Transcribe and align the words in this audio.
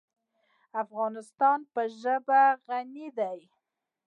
افغانستان 0.83 1.59
په 1.73 1.81
ژبې 2.01 2.43
غني 2.65 3.07
دی. 3.17 3.39